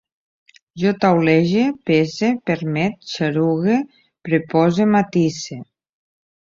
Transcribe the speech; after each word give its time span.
Jo 0.83 0.93
taulege, 1.03 1.65
pese, 1.89 2.31
permet, 2.51 2.99
xarugue, 3.13 3.79
prepose, 4.31 4.91
matise 4.97 5.63